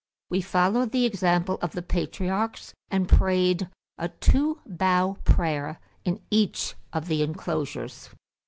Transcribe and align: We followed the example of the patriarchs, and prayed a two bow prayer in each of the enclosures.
We 0.31 0.41
followed 0.41 0.93
the 0.93 1.05
example 1.05 1.59
of 1.61 1.73
the 1.73 1.83
patriarchs, 1.83 2.73
and 2.89 3.07
prayed 3.07 3.69
a 3.99 4.07
two 4.09 4.59
bow 4.65 5.17
prayer 5.25 5.79
in 6.03 6.21
each 6.31 6.73
of 6.91 7.05
the 7.07 7.21
enclosures. 7.21 8.09